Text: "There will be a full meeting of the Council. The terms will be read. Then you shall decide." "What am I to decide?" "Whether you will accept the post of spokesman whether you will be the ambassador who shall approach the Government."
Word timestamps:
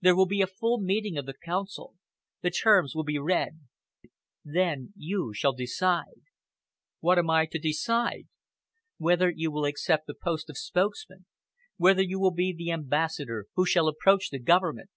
"There 0.00 0.16
will 0.16 0.26
be 0.26 0.42
a 0.42 0.48
full 0.48 0.80
meeting 0.80 1.16
of 1.16 1.24
the 1.26 1.34
Council. 1.34 1.94
The 2.42 2.50
terms 2.50 2.96
will 2.96 3.04
be 3.04 3.16
read. 3.20 3.60
Then 4.44 4.92
you 4.96 5.32
shall 5.32 5.52
decide." 5.52 6.22
"What 6.98 7.16
am 7.16 7.30
I 7.30 7.46
to 7.46 7.60
decide?" 7.60 8.26
"Whether 8.96 9.30
you 9.30 9.52
will 9.52 9.64
accept 9.66 10.08
the 10.08 10.14
post 10.20 10.50
of 10.50 10.58
spokesman 10.58 11.26
whether 11.76 12.02
you 12.02 12.18
will 12.18 12.32
be 12.34 12.52
the 12.52 12.72
ambassador 12.72 13.46
who 13.54 13.64
shall 13.64 13.86
approach 13.86 14.30
the 14.30 14.40
Government." 14.40 14.90